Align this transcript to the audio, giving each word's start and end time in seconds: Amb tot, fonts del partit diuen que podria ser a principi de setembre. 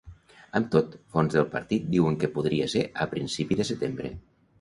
Amb 0.59 0.69
tot, 0.75 0.95
fonts 1.17 1.35
del 1.39 1.45
partit 1.51 1.85
diuen 1.95 2.17
que 2.23 2.29
podria 2.37 2.71
ser 2.73 2.83
a 3.05 3.07
principi 3.13 3.59
de 3.61 3.67
setembre. 3.71 4.13